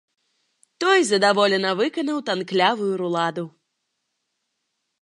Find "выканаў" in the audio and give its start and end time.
1.83-2.17